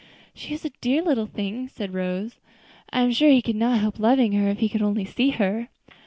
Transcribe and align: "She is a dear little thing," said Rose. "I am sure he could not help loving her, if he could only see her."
"She 0.33 0.51
is 0.55 0.65
a 0.65 0.71
dear 0.81 1.03
little 1.03 1.27
thing," 1.27 1.67
said 1.69 1.93
Rose. 1.93 2.39
"I 2.89 3.01
am 3.01 3.11
sure 3.11 3.29
he 3.29 3.43
could 3.43 3.55
not 3.55 3.79
help 3.81 3.99
loving 3.99 4.31
her, 4.31 4.49
if 4.49 4.57
he 4.57 4.67
could 4.67 4.81
only 4.81 5.05
see 5.05 5.29
her." 5.29 5.69